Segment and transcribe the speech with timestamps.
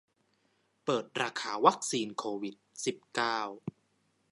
[0.83, 2.55] เปิดราคาวัคซีนโควิด
[2.85, 3.39] สิบเก้า